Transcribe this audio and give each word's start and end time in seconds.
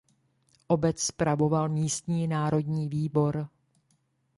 Obec 0.67 0.99
spravoval 1.01 1.69
místní 1.69 2.27
národní 2.27 2.89
výbor. 2.89 3.47